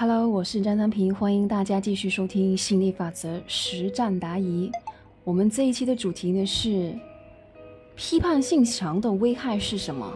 [0.00, 4.72] Hello，我是张三平，欢迎大家继续收听心理法则实战答疑。
[5.24, 6.98] 我们这一期的主题呢是
[7.96, 10.10] 批判性强的危害是什么？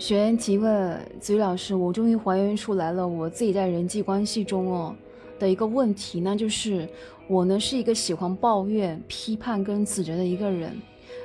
[0.00, 4.96] 学员提问：子宇老师，我终于还原出来了我自己在人际关系中哦
[5.38, 6.88] 的一个问题，那就是
[7.28, 10.76] 我呢是一个喜欢抱怨、批判跟指责的一个人。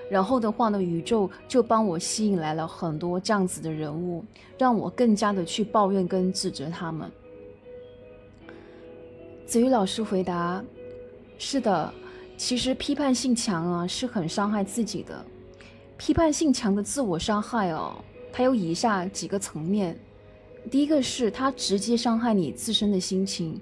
[0.10, 4.26] 然后的话呢，宇宙就帮我吸引来了很多这样子的人物，
[4.58, 7.10] 让我更加的去抱怨跟指责他们。
[9.46, 10.64] 子瑜老师回答：
[11.38, 11.94] 是的，
[12.38, 15.26] 其实批判性强啊是很伤害自己的。
[15.98, 17.94] 批判性强的自我伤害哦，
[18.32, 19.98] 它有以下几个层面。
[20.72, 23.60] 第一个是它直接伤害你自身的心情，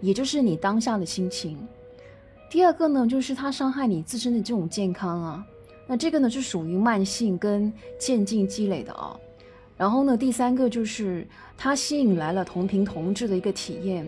[0.00, 1.58] 也就是你当下的心情。
[2.50, 5.46] 第二个呢，就是它伤害你自身的这种健康啊。
[5.86, 9.18] 那这个呢是属于慢性跟渐进积累的啊，
[9.76, 14.06] 然后呢，第三个就是它吸引来了同频同质的一个体验，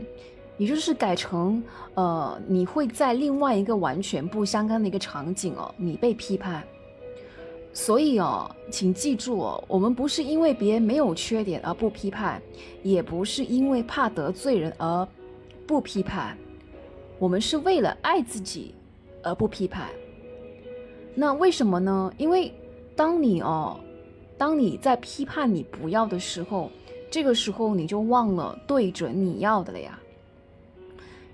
[0.57, 1.62] 也就是改成
[1.95, 6.62] 呃，你会在另外一个完全不相干的一个场景哦，你被批判。
[7.75, 12.41] 所以哦，请记住哦，我们不是因为别人没有缺点而不批判，
[12.83, 15.06] 也不是因为怕得罪人而
[15.67, 16.39] 不批判，
[17.19, 18.75] 我们是为了爱自己
[19.22, 19.91] 而不批判。
[21.19, 22.12] 那为什么呢？
[22.19, 22.53] 因为
[22.95, 23.81] 当你哦，
[24.36, 26.70] 当你在批判你不要的时候，
[27.11, 29.98] 这个时候你就忘了对准你要的了呀。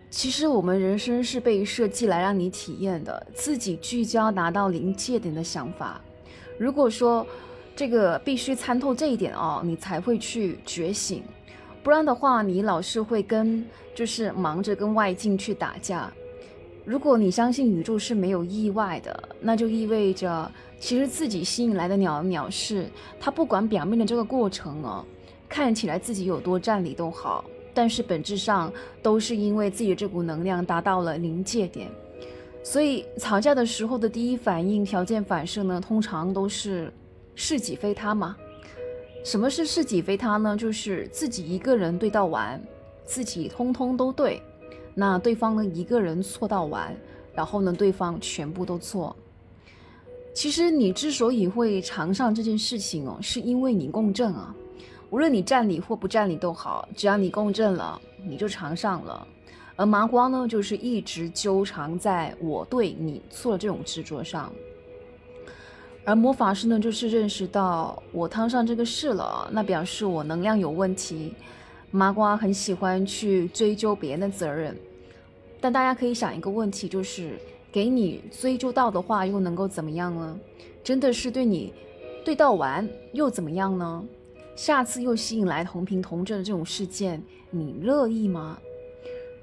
[0.08, 6.00] 其实我们人生是被设计来让你体验的，自己聚焦达到临界点的想法。
[6.58, 7.26] 如果说
[7.74, 11.24] 这个必须参透这一点哦，你才会去觉醒，
[11.82, 13.66] 不然的话，你老是会跟
[13.96, 16.12] 就是忙着跟外境去打架。
[16.84, 25.04] 如果你相信宇宙是没有意外的，那就意味着其实自己吸引来的鸟鸟事，它不管表面的这个过程哦，
[25.48, 31.88] 看起来自己有多占理都好，但是本质上都是因为自己这股能量达到了临界点。
[32.64, 36.92] 所以吵架的时候的第一反应条件反射呢，通常都是
[37.36, 38.36] 是己非他嘛。
[39.24, 40.56] 什么是是己非他呢？
[40.56, 42.60] 就是自己一个人对到完，
[43.04, 44.42] 自己通通都对。
[44.94, 45.64] 那对方呢？
[45.64, 46.94] 一个人错到完，
[47.34, 49.14] 然后呢，对方全部都错。
[50.34, 54.54] 其实你之所以会尝上这件事情哦，是因为你共振啊。
[55.10, 59.26] 无论你占理或不占理都好，只要你共振了，你就尝上了。
[59.76, 64.52] 而麻瓜呢，就是一直纠缠在我对你错的这种执着上。
[66.04, 71.34] 而魔法师呢，就是认识到我摊上这个事了，那表示我能量有问题。
[71.92, 74.74] 麻瓜很喜欢去追究别人的责任，
[75.60, 77.38] 但大家可以想一个问题，就是
[77.70, 80.40] 给你追究到的话，又能够怎么样呢？
[80.82, 81.72] 真的是对你
[82.24, 84.02] 对到完又怎么样呢？
[84.56, 88.58] 下次又吸引来同频同振的这种事件，你乐意吗？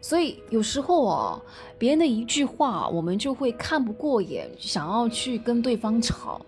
[0.02, 1.42] 所以有时候哦，
[1.78, 6.44] 别人的一句话，我们就会看不过眼，想要去跟对方吵。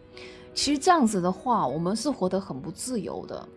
[0.54, 3.48] 其实这样子的话，我们是活得很不自由的。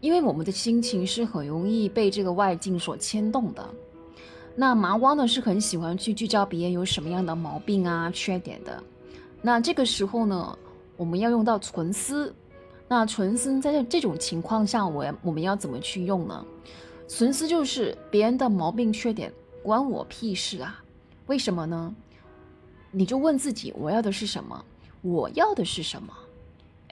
[0.00, 3.64] 因为我们的心情是很容易被这个外境所牵动的，
[4.56, 8.82] 那麻瓜呢是很喜欢去聚焦别人有什么样的毛病啊、缺点的。
[9.40, 10.58] 那这个时候呢，
[10.96, 12.34] 我们要用到纯思。
[12.88, 16.44] 那纯思在这这种情况下，我我们要怎么去用呢？
[17.08, 20.82] 纯思就是别人的毛病缺点关我屁事啊？
[21.26, 21.94] 为什么呢？
[22.90, 24.64] 你就问自己，我要的是什么？
[25.00, 26.12] 我要的是什么？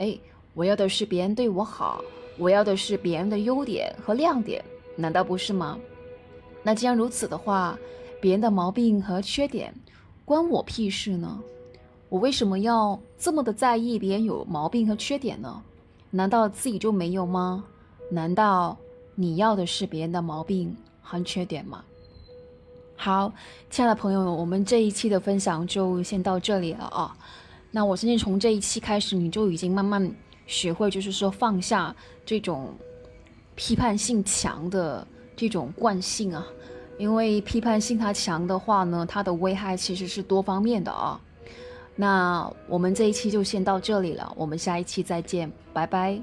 [0.00, 0.18] 哎，
[0.54, 2.02] 我要的是别人对我好。
[2.38, 4.64] 我要的是别人的优点和亮点，
[4.96, 5.78] 难道不是吗？
[6.62, 7.78] 那既然如此的话，
[8.18, 9.74] 别人的毛病和缺点
[10.24, 11.38] 关我屁事呢？
[12.08, 15.62] 我为什么要这么的在意别人有毛病和缺点呢？
[16.08, 17.62] 难道自己就没有吗？
[18.10, 18.74] 难道
[19.14, 21.84] 你要的是别人的毛病和缺点吗？
[22.96, 23.30] 好，
[23.68, 27.14] 亲爱的朋友们，我们这一期的分享就先到这里了啊。
[27.70, 30.12] 那我相信从这一期开始，你就已经慢慢。
[30.46, 31.94] 学会就是说放下
[32.26, 32.74] 这种
[33.54, 35.06] 批判性强的
[35.36, 36.44] 这种惯性啊，
[36.98, 41.20] 因为批判性它强的话呢，它的危害其实是多方面的啊。
[41.94, 46.20] 那我们这一期就先到这里了，我们下一期再见，拜拜。